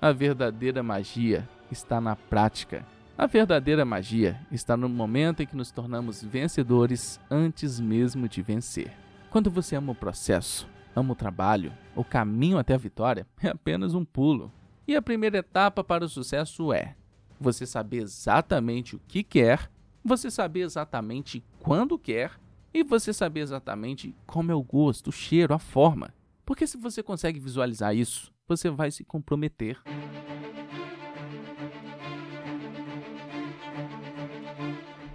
A 0.02 0.12
verdadeira 0.12 0.84
magia 0.84 1.48
está 1.72 2.02
na 2.02 2.18
prática. 2.18 2.86
A 3.18 3.26
verdadeira 3.28 3.86
magia 3.86 4.38
está 4.52 4.76
no 4.76 4.90
momento 4.90 5.42
em 5.42 5.46
que 5.46 5.56
nos 5.56 5.72
tornamos 5.72 6.22
vencedores 6.22 7.18
antes 7.32 7.80
mesmo 7.80 8.28
de 8.28 8.42
vencer. 8.42 8.92
Quando 9.30 9.50
você 9.50 9.78
ama 9.78 9.94
o 9.94 9.96
processo, 9.96 10.68
ama 10.94 11.14
o 11.14 11.16
trabalho, 11.16 11.72
o 11.96 12.04
caminho 12.04 12.58
até 12.58 12.74
a 12.74 12.78
vitória 12.78 13.26
é 13.42 13.48
apenas 13.48 13.94
um 13.94 14.04
pulo. 14.04 14.52
E 14.86 14.98
a 14.98 15.02
primeira 15.02 15.38
etapa 15.38 15.82
para 15.82 16.04
o 16.04 16.10
sucesso 16.10 16.74
é 16.74 16.94
você 17.40 17.66
saber 17.66 18.02
exatamente 18.02 18.98
o 18.98 19.02
que 19.08 19.24
quer, 19.24 19.72
você 20.06 20.30
saber 20.30 20.60
exatamente 20.60 21.44
quando 21.60 21.98
quer 21.98 22.40
e 22.72 22.84
você 22.84 23.12
saber 23.12 23.40
exatamente 23.40 24.16
como 24.28 24.52
é 24.52 24.56
o 24.56 24.62
gosto, 24.62 25.08
o 25.08 25.12
cheiro, 25.12 25.52
a 25.52 25.58
forma. 25.58 26.14
Porque 26.46 26.68
se 26.68 26.78
você 26.78 27.02
consegue 27.02 27.40
visualizar 27.40 27.96
isso, 27.96 28.32
você 28.48 28.70
vai 28.70 28.92
se 28.92 29.04
comprometer. 29.04 29.82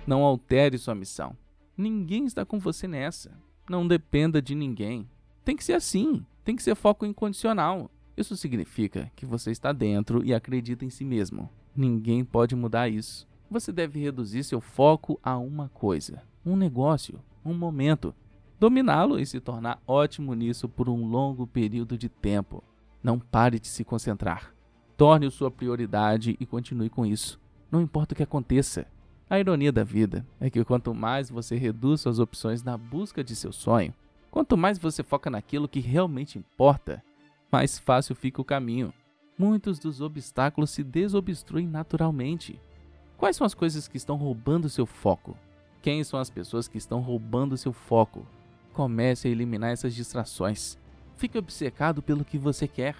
Não 0.04 0.25
altere 0.25 0.76
sua 0.76 0.97
missão. 0.97 1.37
Ninguém 1.76 2.25
está 2.25 2.44
com 2.44 2.59
você 2.59 2.88
nessa. 2.88 3.30
Não 3.68 3.87
dependa 3.87 4.42
de 4.42 4.56
ninguém. 4.56 5.09
Tem 5.44 5.56
que 5.56 5.62
ser 5.62 5.75
assim. 5.75 6.26
Tem 6.42 6.56
que 6.56 6.64
ser 6.64 6.75
foco 6.75 7.06
incondicional. 7.06 7.88
Isso 8.16 8.37
significa 8.37 9.11
que 9.14 9.25
você 9.25 9.52
está 9.52 9.73
dentro 9.73 10.25
e 10.25 10.35
acredita 10.35 10.85
em 10.85 10.90
si 10.90 11.04
mesmo. 11.04 11.49
Ninguém 11.76 12.25
pode 12.25 12.56
mudar 12.56 12.88
isso. 12.88 13.29
Você 13.50 13.73
deve 13.73 13.99
reduzir 13.99 14.45
seu 14.45 14.61
foco 14.61 15.19
a 15.25 15.37
uma 15.37 15.69
coisa, 15.71 16.23
um 16.47 16.54
negócio, 16.54 17.19
um 17.45 17.52
momento. 17.52 18.14
Dominá-lo 18.61 19.19
e 19.19 19.26
se 19.26 19.40
tornar 19.40 19.83
ótimo 19.88 20.35
nisso 20.35 20.69
por 20.69 20.88
um 20.88 21.04
longo 21.04 21.49
período 21.49 21.99
de 21.99 22.09
tempo. 22.09 22.62
Não 23.02 23.19
pare 23.19 23.59
de 23.59 23.66
se 23.66 23.83
concentrar. 23.83 24.54
Torne-o 24.97 25.33
sua 25.33 25.50
prioridade 25.50 26.37
e 26.38 26.47
continue 26.47 26.88
com 26.88 27.04
isso. 27.04 27.40
Não 27.73 27.80
importa 27.80 28.12
o 28.12 28.16
que 28.16 28.23
aconteça. 28.23 28.87
A 29.28 29.40
ironia 29.40 29.73
da 29.73 29.83
vida 29.83 30.25
é 30.38 30.49
que 30.49 30.64
quanto 30.64 30.95
mais 30.95 31.28
você 31.28 31.57
reduz 31.57 32.02
suas 32.02 32.21
opções 32.21 32.62
na 32.62 32.76
busca 32.76 33.25
de 33.25 33.35
seu 33.35 33.52
sonho, 33.52 33.92
quanto 34.30 34.57
mais 34.57 34.78
você 34.78 35.02
foca 35.02 35.28
naquilo 35.28 35.69
que 35.69 35.80
realmente 35.80 36.38
importa, 36.38 37.02
mais 37.50 37.78
fácil 37.80 38.14
fica 38.14 38.40
o 38.40 38.45
caminho. 38.45 38.92
Muitos 39.37 39.80
dos 39.80 40.00
obstáculos 40.00 40.71
se 40.71 40.85
desobstruem 40.85 41.66
naturalmente. 41.66 42.61
Quais 43.20 43.36
são 43.36 43.46
as 43.46 43.52
coisas 43.52 43.86
que 43.86 43.98
estão 43.98 44.16
roubando 44.16 44.70
seu 44.70 44.86
foco? 44.86 45.36
Quem 45.82 46.02
são 46.02 46.18
as 46.18 46.30
pessoas 46.30 46.66
que 46.66 46.78
estão 46.78 47.00
roubando 47.00 47.54
seu 47.54 47.70
foco? 47.70 48.26
Comece 48.72 49.28
a 49.28 49.30
eliminar 49.30 49.72
essas 49.72 49.94
distrações. 49.94 50.78
Fique 51.18 51.36
obcecado 51.36 52.00
pelo 52.00 52.24
que 52.24 52.38
você 52.38 52.66
quer. 52.66 52.96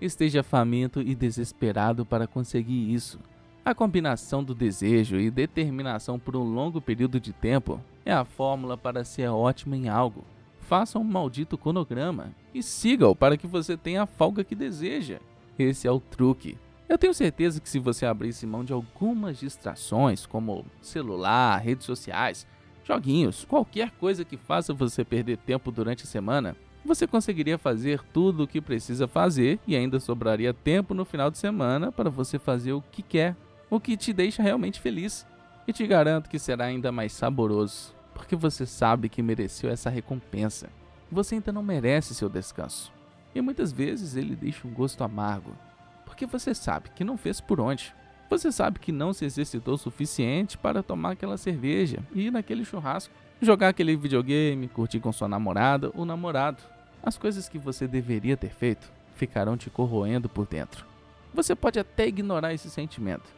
Esteja 0.00 0.42
faminto 0.42 1.00
e 1.00 1.14
desesperado 1.14 2.04
para 2.04 2.26
conseguir 2.26 2.92
isso. 2.92 3.20
A 3.64 3.72
combinação 3.72 4.42
do 4.42 4.56
desejo 4.56 5.20
e 5.20 5.30
determinação 5.30 6.18
por 6.18 6.34
um 6.34 6.42
longo 6.42 6.80
período 6.80 7.20
de 7.20 7.32
tempo 7.32 7.80
é 8.04 8.12
a 8.12 8.24
fórmula 8.24 8.76
para 8.76 9.04
ser 9.04 9.28
ótimo 9.28 9.76
em 9.76 9.88
algo. 9.88 10.24
Faça 10.62 10.98
um 10.98 11.04
maldito 11.04 11.56
cronograma 11.56 12.34
e 12.52 12.60
siga-o 12.60 13.14
para 13.14 13.36
que 13.36 13.46
você 13.46 13.76
tenha 13.76 14.02
a 14.02 14.06
folga 14.06 14.42
que 14.42 14.56
deseja. 14.56 15.20
Esse 15.56 15.86
é 15.86 15.92
o 15.92 16.00
truque. 16.00 16.58
Eu 16.90 16.98
tenho 16.98 17.14
certeza 17.14 17.60
que 17.60 17.70
se 17.70 17.78
você 17.78 18.04
abrisse 18.04 18.44
mão 18.44 18.64
de 18.64 18.72
algumas 18.72 19.38
distrações, 19.38 20.26
como 20.26 20.66
celular, 20.82 21.56
redes 21.58 21.86
sociais, 21.86 22.44
joguinhos, 22.82 23.44
qualquer 23.44 23.92
coisa 23.92 24.24
que 24.24 24.36
faça 24.36 24.74
você 24.74 25.04
perder 25.04 25.36
tempo 25.36 25.70
durante 25.70 26.02
a 26.02 26.08
semana, 26.08 26.56
você 26.84 27.06
conseguiria 27.06 27.56
fazer 27.56 28.02
tudo 28.12 28.42
o 28.42 28.48
que 28.48 28.60
precisa 28.60 29.06
fazer 29.06 29.60
e 29.68 29.76
ainda 29.76 30.00
sobraria 30.00 30.52
tempo 30.52 30.92
no 30.92 31.04
final 31.04 31.30
de 31.30 31.38
semana 31.38 31.92
para 31.92 32.10
você 32.10 32.40
fazer 32.40 32.72
o 32.72 32.82
que 32.82 33.02
quer 33.02 33.36
o 33.70 33.78
que 33.78 33.96
te 33.96 34.12
deixa 34.12 34.42
realmente 34.42 34.80
feliz. 34.80 35.24
E 35.68 35.72
te 35.72 35.86
garanto 35.86 36.28
que 36.28 36.40
será 36.40 36.64
ainda 36.64 36.90
mais 36.90 37.12
saboroso, 37.12 37.94
porque 38.12 38.34
você 38.34 38.66
sabe 38.66 39.08
que 39.08 39.22
mereceu 39.22 39.70
essa 39.70 39.88
recompensa. 39.88 40.68
Você 41.08 41.36
ainda 41.36 41.52
não 41.52 41.62
merece 41.62 42.16
seu 42.16 42.28
descanso. 42.28 42.92
E 43.32 43.40
muitas 43.40 43.70
vezes 43.70 44.16
ele 44.16 44.34
deixa 44.34 44.66
um 44.66 44.72
gosto 44.72 45.04
amargo, 45.04 45.54
porque 46.10 46.26
você 46.26 46.52
sabe 46.52 46.90
que 46.90 47.04
não 47.04 47.16
fez 47.16 47.40
por 47.40 47.60
onde. 47.60 47.94
Você 48.28 48.50
sabe 48.50 48.80
que 48.80 48.90
não 48.90 49.12
se 49.12 49.24
exercitou 49.24 49.74
o 49.74 49.78
suficiente 49.78 50.58
para 50.58 50.82
tomar 50.82 51.12
aquela 51.12 51.38
cerveja 51.38 52.04
e 52.12 52.26
ir 52.26 52.32
naquele 52.32 52.64
churrasco, 52.64 53.14
jogar 53.40 53.68
aquele 53.68 53.96
videogame, 53.96 54.66
curtir 54.66 54.98
com 54.98 55.12
sua 55.12 55.28
namorada 55.28 55.92
ou 55.94 56.04
namorado. 56.04 56.64
As 57.00 57.16
coisas 57.16 57.48
que 57.48 57.58
você 57.58 57.86
deveria 57.86 58.36
ter 58.36 58.50
feito 58.50 58.92
ficarão 59.14 59.56
te 59.56 59.70
corroendo 59.70 60.28
por 60.28 60.48
dentro. 60.48 60.84
Você 61.32 61.54
pode 61.54 61.78
até 61.78 62.08
ignorar 62.08 62.52
esse 62.52 62.68
sentimento, 62.68 63.30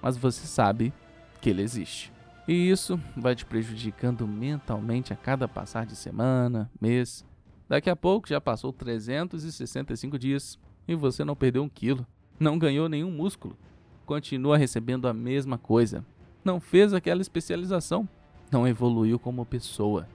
mas 0.00 0.16
você 0.16 0.46
sabe 0.46 0.92
que 1.40 1.50
ele 1.50 1.60
existe. 1.60 2.12
E 2.46 2.70
isso 2.70 3.00
vai 3.16 3.34
te 3.34 3.44
prejudicando 3.44 4.28
mentalmente 4.28 5.12
a 5.12 5.16
cada 5.16 5.48
passar 5.48 5.84
de 5.84 5.96
semana, 5.96 6.70
mês. 6.80 7.24
Daqui 7.68 7.90
a 7.90 7.96
pouco 7.96 8.28
já 8.28 8.40
passou 8.40 8.72
365 8.72 10.16
dias 10.16 10.56
e 10.86 10.94
você 10.94 11.24
não 11.24 11.36
perdeu 11.36 11.62
um 11.62 11.68
quilo, 11.68 12.06
não 12.42 12.58
ganhou 12.58 12.88
nenhum 12.88 13.10
músculo, 13.10 13.56
continua 14.04 14.58
recebendo 14.58 15.08
a 15.08 15.14
mesma 15.14 15.56
coisa, 15.56 16.04
não 16.44 16.60
fez 16.60 16.92
aquela 16.92 17.22
especialização, 17.22 18.06
não 18.50 18.68
evoluiu 18.68 19.18
como 19.18 19.46
pessoa. 19.46 20.06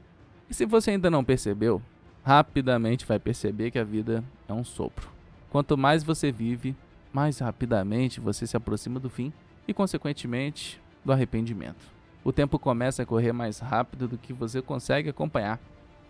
E 0.50 0.54
se 0.54 0.66
você 0.66 0.92
ainda 0.92 1.10
não 1.10 1.24
percebeu, 1.24 1.82
rapidamente 2.24 3.06
vai 3.06 3.18
perceber 3.18 3.72
que 3.72 3.80
a 3.80 3.84
vida 3.84 4.24
é 4.48 4.54
um 4.54 4.64
sopro. 4.64 5.10
Quanto 5.50 5.78
mais 5.78 6.04
você 6.04 6.32
vive, 6.32 6.76
mais 7.12 7.40
rapidamente 7.40 8.20
você 8.20 8.46
se 8.46 8.56
aproxima 8.56 9.00
do 9.00 9.10
fim 9.10 9.32
e, 9.68 9.74
consequentemente, 9.74 10.80
do 11.04 11.12
arrependimento. 11.12 11.98
O 12.24 12.34
tempo 12.34 12.60
começa 12.60 13.04
a 13.04 13.06
correr 13.06 13.32
mais 13.32 13.60
rápido 13.60 14.08
do 14.08 14.18
que 14.18 14.34
você 14.34 14.62
consegue 14.62 15.10
acompanhar, 15.10 15.60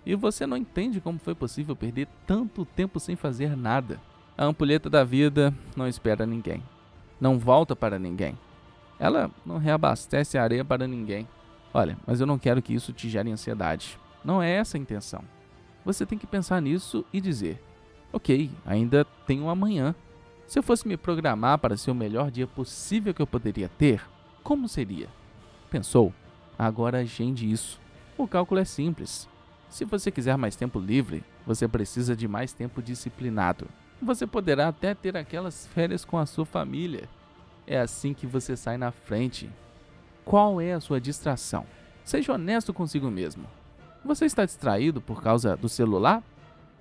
e 0.06 0.16
você 0.16 0.48
não 0.48 0.58
entende 0.58 1.00
como 1.00 1.20
foi 1.20 1.36
possível 1.36 1.76
perder 1.76 2.08
tanto 2.26 2.66
tempo 2.66 3.00
sem 3.00 3.16
fazer 3.16 3.56
nada. 3.56 4.00
A 4.38 4.46
ampulheta 4.46 4.88
da 4.88 5.04
vida 5.04 5.52
não 5.76 5.88
espera 5.88 6.24
ninguém, 6.24 6.62
não 7.20 7.40
volta 7.40 7.76
para 7.76 7.98
ninguém. 7.98 8.38
Ela 9.00 9.32
não 9.44 9.58
reabastece 9.58 10.38
areia 10.38 10.64
para 10.64 10.88
ninguém. 10.88 11.28
Olha, 11.74 11.98
mas 12.06 12.22
eu 12.22 12.28
não 12.28 12.38
quero 12.38 12.62
que 12.62 12.72
isso 12.72 12.94
te 12.94 13.10
gere 13.10 13.32
ansiedade. 13.32 13.98
Não 14.24 14.42
é 14.42 14.52
essa 14.52 14.78
a 14.78 14.80
intenção. 14.80 15.24
Você 15.84 16.06
tem 16.06 16.20
que 16.20 16.28
pensar 16.28 16.62
nisso 16.62 17.04
e 17.12 17.20
dizer: 17.20 17.60
ok, 18.14 18.52
ainda 18.64 19.06
tenho 19.26 19.50
amanhã. 19.50 19.96
Se 20.46 20.60
eu 20.60 20.64
fosse 20.64 20.88
me 20.88 20.98
programar 20.98 21.58
para 21.58 21.76
ser 21.76 21.90
o 21.90 21.96
melhor 21.96 22.30
dia 22.30 22.46
possível 22.46 23.16
que 23.16 23.22
eu 23.22 23.28
poderia 23.28 23.70
ter, 23.70 24.02
como 24.44 24.68
seria? 24.68 25.10
Pensou? 25.70 26.14
Agora 26.60 27.00
agende 27.00 27.50
isso. 27.52 27.82
O 28.16 28.28
cálculo 28.28 28.62
é 28.62 28.66
simples. 28.66 29.28
Se 29.68 29.84
você 29.84 30.12
quiser 30.12 30.38
mais 30.38 30.56
tempo 30.56 30.80
livre, 30.80 31.24
você 31.46 31.68
precisa 31.68 32.16
de 32.16 32.28
mais 32.28 32.54
tempo 32.54 32.84
disciplinado. 32.84 33.68
Você 34.02 34.28
poderá 34.28 34.68
até 34.68 34.94
ter 34.94 35.18
aquelas 35.18 35.66
férias 35.68 36.06
com 36.06 36.18
a 36.18 36.26
sua 36.26 36.46
família. 36.46 37.10
É 37.66 37.80
assim 37.80 38.14
que 38.14 38.28
você 38.28 38.56
sai 38.56 38.78
na 38.78 38.92
frente. 38.92 39.50
Qual 40.24 40.62
é 40.62 40.74
a 40.74 40.80
sua 40.80 41.02
distração? 41.02 41.66
Seja 42.04 42.34
honesto 42.34 42.74
consigo 42.74 43.10
mesmo. 43.10 43.46
Você 44.06 44.26
está 44.26 44.46
distraído 44.46 45.02
por 45.02 45.22
causa 45.22 45.58
do 45.58 45.68
celular? 45.68 46.24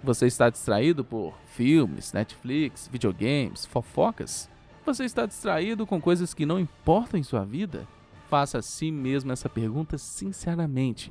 Você 0.04 0.26
está 0.26 0.50
distraído 0.50 1.04
por 1.04 1.34
filmes, 1.46 2.12
Netflix, 2.12 2.88
videogames, 2.92 3.64
fofocas? 3.64 4.48
Você 4.84 5.04
está 5.04 5.26
distraído 5.26 5.86
com 5.86 6.00
coisas 6.00 6.34
que 6.34 6.46
não 6.46 6.60
importam 6.60 7.18
em 7.18 7.22
sua 7.22 7.44
vida? 7.44 7.88
Faça 8.28 8.58
a 8.58 8.62
si 8.62 8.92
mesmo 8.92 9.32
essa 9.32 9.48
pergunta 9.48 9.96
sinceramente. 9.98 11.10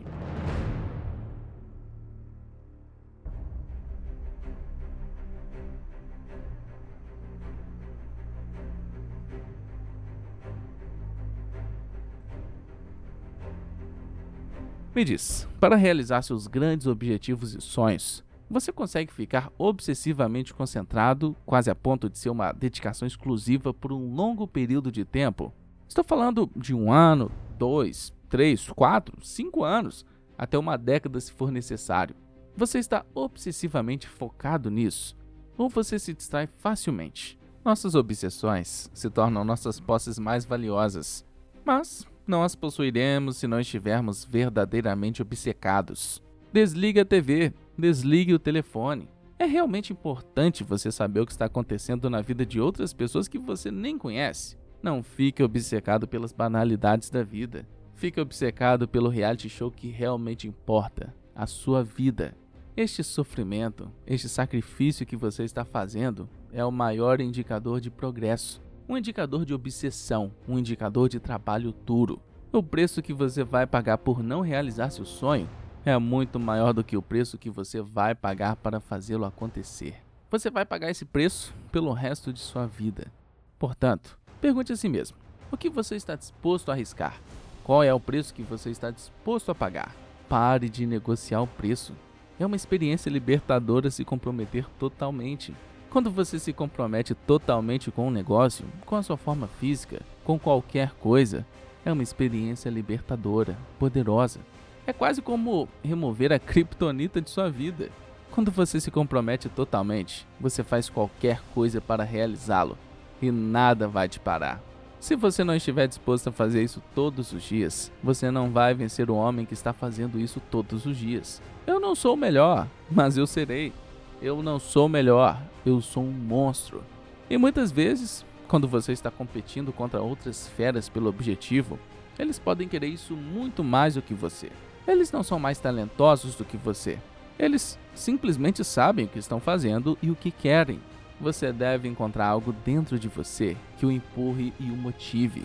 Me 14.96 15.04
diz, 15.04 15.46
para 15.60 15.76
realizar 15.76 16.22
seus 16.22 16.48
grandes 16.48 16.88
objetivos 16.88 17.54
e 17.54 17.60
sonhos, 17.60 18.24
você 18.50 18.72
consegue 18.72 19.12
ficar 19.12 19.52
obsessivamente 19.58 20.54
concentrado, 20.54 21.36
quase 21.46 21.70
a 21.70 21.76
ponto 21.76 22.10
de 22.10 22.18
ser 22.18 22.30
uma 22.30 22.54
dedicação 22.54 23.06
exclusiva 23.06 23.74
por 23.74 23.92
um 23.92 24.16
longo 24.16 24.48
período 24.48 24.90
de 24.94 25.04
tempo? 25.04 25.54
Estou 25.86 26.02
falando 26.02 26.50
de 26.56 26.74
um 26.74 26.94
ano, 26.94 27.30
dois, 27.58 28.14
três, 28.30 28.70
quatro, 28.70 29.18
cinco 29.22 29.66
anos, 29.66 30.06
até 30.38 30.58
uma 30.58 30.78
década 30.78 31.20
se 31.20 31.34
for 31.34 31.52
necessário. 31.52 32.16
Você 32.56 32.80
está 32.80 33.06
obsessivamente 33.14 34.08
focado 34.08 34.72
nisso? 34.72 35.18
Ou 35.58 35.68
você 35.68 36.00
se 36.00 36.14
distrai 36.14 36.48
facilmente? 36.60 37.38
Nossas 37.66 37.96
obsessões 37.96 38.90
se 38.94 39.10
tornam 39.10 39.44
nossas 39.44 39.78
posses 39.78 40.18
mais 40.18 40.46
valiosas, 40.46 41.26
mas 41.66 42.08
não 42.28 42.44
as 42.44 42.56
possuiremos 42.56 43.38
se 43.38 43.48
não 43.48 43.60
estivermos 43.60 44.26
verdadeiramente 44.26 45.22
obcecados. 45.22 46.22
Desligue 46.52 47.00
a 47.00 47.06
TV, 47.06 47.54
desligue 47.78 48.34
o 48.34 48.40
telefone. 48.40 49.10
É 49.38 49.46
realmente 49.46 49.92
importante 49.92 50.64
você 50.64 50.92
saber 50.92 51.20
o 51.20 51.26
que 51.26 51.32
está 51.32 51.46
acontecendo 51.46 52.10
na 52.10 52.22
vida 52.22 52.46
de 52.46 52.60
outras 52.60 52.94
pessoas 52.94 53.28
que 53.28 53.38
você 53.38 53.70
nem 53.70 53.98
conhece. 53.98 54.58
Não 54.82 55.04
fique 55.04 55.44
obcecado 55.44 56.08
pelas 56.08 56.32
banalidades 56.32 57.10
da 57.10 57.24
vida. 57.24 57.68
Fique 57.96 58.20
obcecado 58.20 58.88
pelo 58.88 59.10
reality 59.10 59.50
show 59.50 59.70
que 59.72 59.90
realmente 59.90 60.48
importa, 60.48 61.14
a 61.36 61.46
sua 61.46 61.84
vida. 61.84 62.36
Este 62.78 63.04
sofrimento, 63.04 63.92
este 64.06 64.28
sacrifício 64.28 65.06
que 65.06 65.16
você 65.16 65.44
está 65.44 65.64
fazendo 65.64 66.30
é 66.52 66.64
o 66.64 66.72
maior 66.72 67.22
indicador 67.22 67.80
de 67.80 67.90
progresso, 67.90 68.62
um 68.88 68.98
indicador 68.98 69.46
de 69.46 69.54
obsessão, 69.54 70.32
um 70.48 70.60
indicador 70.60 71.10
de 71.10 71.20
trabalho 71.20 71.74
duro. 71.86 72.22
O 72.52 72.62
preço 72.62 73.02
que 73.02 73.14
você 73.14 73.44
vai 73.44 73.66
pagar 73.66 73.98
por 73.98 74.24
não 74.24 74.42
realizar 74.42 74.92
seu 74.92 75.06
sonho 75.06 75.50
é 75.84 75.98
muito 75.98 76.40
maior 76.40 76.72
do 76.74 76.84
que 76.84 76.96
o 76.96 77.02
preço 77.02 77.38
que 77.38 77.50
você 77.50 77.82
vai 77.82 78.16
pagar 78.16 78.56
para 78.56 78.80
fazê-lo 78.80 79.26
acontecer. 79.26 79.96
Você 80.30 80.50
vai 80.50 80.66
pagar 80.66 80.90
esse 80.90 81.06
preço 81.06 81.54
pelo 81.72 81.92
resto 81.94 82.32
de 82.32 82.40
sua 82.40 82.66
vida. 82.66 83.12
Portanto, 83.60 84.18
pergunte 84.40 84.72
a 84.72 84.76
si 84.76 84.88
mesmo: 84.88 85.18
o 85.52 85.58
que 85.58 85.70
você 85.70 85.96
está 85.96 86.16
disposto 86.16 86.70
a 86.70 86.74
arriscar? 86.74 87.20
Qual 87.64 87.84
é 87.84 87.94
o 87.94 88.00
preço 88.00 88.34
que 88.34 88.44
você 88.44 88.70
está 88.70 88.92
disposto 88.92 89.50
a 89.50 89.56
pagar? 89.56 89.96
Pare 90.30 90.70
de 90.70 90.86
negociar 90.86 91.42
o 91.42 91.48
preço. 91.48 91.94
É 92.40 92.46
uma 92.46 92.56
experiência 92.56 93.10
libertadora 93.10 93.90
se 93.90 94.06
comprometer 94.06 94.68
totalmente. 94.78 95.54
Quando 95.96 96.12
você 96.12 96.38
se 96.38 96.52
compromete 96.52 97.16
totalmente 97.16 97.90
com 97.90 98.10
um 98.10 98.12
negócio, 98.12 98.66
com 98.86 98.98
a 98.98 99.02
sua 99.02 99.16
forma 99.16 99.48
física, 99.48 100.02
com 100.26 100.38
qualquer 100.38 100.92
coisa, 100.96 101.46
é 101.86 101.92
uma 101.94 102.04
experiência 102.04 102.70
libertadora, 102.70 103.58
poderosa. 103.80 104.42
É 104.86 104.92
quase 104.92 105.22
como 105.22 105.70
remover 105.82 106.34
a 106.34 106.38
criptonita 106.38 107.22
de 107.22 107.30
sua 107.30 107.50
vida. 107.50 107.90
Quando 108.32 108.52
você 108.52 108.82
se 108.82 108.92
compromete 108.92 109.48
totalmente, 109.48 110.28
você 110.38 110.66
faz 110.66 110.90
qualquer 110.90 111.42
coisa 111.54 111.80
para 111.80 112.04
realizá-lo 112.04 112.78
e 113.22 113.32
nada 113.32 113.88
vai 113.88 114.10
te 114.10 114.20
parar. 114.20 114.62
Se 115.00 115.16
você 115.16 115.46
não 115.46 115.56
estiver 115.56 115.88
disposto 115.88 116.28
a 116.28 116.34
fazer 116.34 116.62
isso 116.62 116.84
todos 116.94 117.32
os 117.32 117.42
dias, 117.42 117.90
você 118.04 118.30
não 118.30 118.52
vai 118.52 118.74
vencer 118.74 119.10
o 119.10 119.16
homem 119.16 119.46
que 119.46 119.54
está 119.54 119.72
fazendo 119.72 120.20
isso 120.20 120.42
todos 120.52 120.86
os 120.86 120.98
dias. 120.98 121.42
Eu 121.66 121.80
não 121.80 121.96
sou 121.96 122.16
o 122.16 122.18
melhor, 122.18 122.68
mas 122.92 123.16
eu 123.16 123.26
serei. 123.26 123.72
Eu 124.22 124.42
não 124.42 124.60
sou 124.60 124.88
melhor, 124.88 125.42
eu 125.66 125.82
sou 125.82 126.04
um 126.04 126.12
monstro. 126.12 126.84
E 127.30 127.38
muitas 127.38 127.72
vezes, 127.72 128.26
quando 128.48 128.68
você 128.68 128.92
está 128.92 129.12
competindo 129.12 129.74
contra 129.74 130.02
outras 130.02 130.48
feras 130.48 130.88
pelo 130.88 131.10
objetivo, 131.10 131.78
eles 132.18 132.40
podem 132.40 132.68
querer 132.68 132.88
isso 132.88 133.14
muito 133.14 133.64
mais 133.64 133.96
do 133.96 134.02
que 134.02 134.14
você. 134.14 134.50
Eles 134.88 135.12
não 135.12 135.24
são 135.24 135.40
mais 135.40 135.60
talentosos 135.60 136.36
do 136.36 136.46
que 136.46 136.56
você. 136.56 136.98
Eles 137.38 137.78
simplesmente 137.94 138.64
sabem 138.64 139.06
o 139.06 139.08
que 139.08 139.20
estão 139.20 139.40
fazendo 139.40 139.98
e 140.02 140.10
o 140.10 140.16
que 140.16 140.32
querem. 140.32 140.80
Você 141.20 141.52
deve 141.52 141.88
encontrar 141.88 142.28
algo 142.28 142.54
dentro 142.54 142.98
de 142.98 143.08
você 143.08 143.58
que 143.78 143.86
o 143.86 143.92
empurre 143.92 144.54
e 144.60 144.70
o 144.70 144.76
motive. 144.76 145.44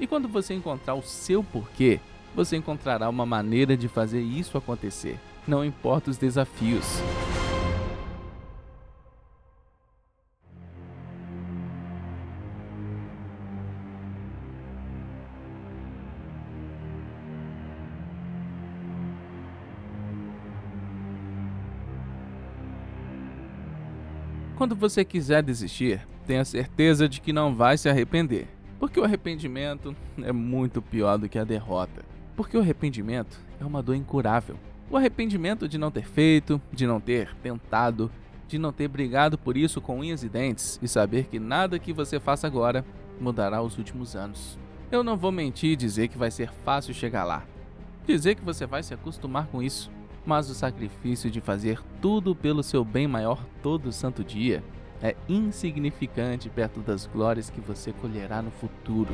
E 0.00 0.06
quando 0.06 0.28
você 0.28 0.54
encontrar 0.54 0.94
o 0.94 1.02
seu 1.02 1.42
porquê, 1.42 2.00
você 2.34 2.56
encontrará 2.56 3.08
uma 3.08 3.26
maneira 3.26 3.76
de 3.76 3.88
fazer 3.88 4.20
isso 4.20 4.56
acontecer, 4.56 5.18
não 5.46 5.64
importa 5.64 6.10
os 6.10 6.18
desafios. 6.18 7.02
Quando 24.58 24.74
você 24.74 25.04
quiser 25.04 25.40
desistir, 25.40 26.04
tenha 26.26 26.44
certeza 26.44 27.08
de 27.08 27.20
que 27.20 27.32
não 27.32 27.54
vai 27.54 27.78
se 27.78 27.88
arrepender. 27.88 28.48
Porque 28.80 28.98
o 28.98 29.04
arrependimento 29.04 29.94
é 30.20 30.32
muito 30.32 30.82
pior 30.82 31.16
do 31.16 31.28
que 31.28 31.38
a 31.38 31.44
derrota. 31.44 32.04
Porque 32.34 32.56
o 32.56 32.60
arrependimento 32.60 33.38
é 33.60 33.64
uma 33.64 33.80
dor 33.80 33.94
incurável. 33.94 34.56
O 34.90 34.96
arrependimento 34.96 35.68
de 35.68 35.78
não 35.78 35.92
ter 35.92 36.04
feito, 36.04 36.60
de 36.72 36.88
não 36.88 36.98
ter 37.00 37.36
tentado, 37.36 38.10
de 38.48 38.58
não 38.58 38.72
ter 38.72 38.88
brigado 38.88 39.38
por 39.38 39.56
isso 39.56 39.80
com 39.80 40.00
unhas 40.00 40.24
e 40.24 40.28
dentes 40.28 40.76
e 40.82 40.88
saber 40.88 41.26
que 41.26 41.38
nada 41.38 41.78
que 41.78 41.92
você 41.92 42.18
faça 42.18 42.48
agora 42.48 42.84
mudará 43.20 43.62
os 43.62 43.78
últimos 43.78 44.16
anos. 44.16 44.58
Eu 44.90 45.04
não 45.04 45.16
vou 45.16 45.30
mentir 45.30 45.70
e 45.70 45.76
dizer 45.76 46.08
que 46.08 46.18
vai 46.18 46.32
ser 46.32 46.50
fácil 46.64 46.92
chegar 46.92 47.22
lá. 47.22 47.44
Dizer 48.04 48.34
que 48.34 48.44
você 48.44 48.66
vai 48.66 48.82
se 48.82 48.92
acostumar 48.92 49.46
com 49.46 49.62
isso 49.62 49.88
mas 50.24 50.50
o 50.50 50.54
sacrifício 50.54 51.30
de 51.30 51.40
fazer 51.40 51.80
tudo 52.00 52.34
pelo 52.34 52.62
seu 52.62 52.84
bem 52.84 53.06
maior 53.06 53.44
todo 53.62 53.92
santo 53.92 54.22
dia 54.22 54.62
é 55.02 55.14
insignificante 55.28 56.48
perto 56.48 56.80
das 56.80 57.06
glórias 57.06 57.50
que 57.50 57.60
você 57.60 57.92
colherá 57.92 58.42
no 58.42 58.50
futuro. 58.50 59.12